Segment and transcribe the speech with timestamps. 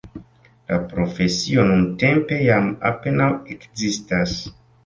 [0.71, 4.39] La profesio nuntempe jam apenaŭ ekzistas.